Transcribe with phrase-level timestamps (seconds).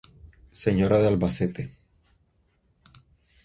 [0.63, 1.63] Señora de Albacete.